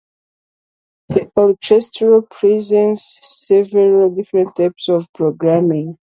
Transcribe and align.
The 1.09 1.31
orchestra 1.35 2.23
presents 2.23 3.19
several 3.21 4.09
different 4.15 4.55
types 4.55 4.89
of 4.89 5.05
programming. 5.13 5.99